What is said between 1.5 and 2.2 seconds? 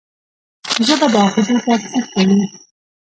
تفسیر